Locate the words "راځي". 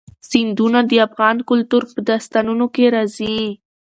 2.95-3.39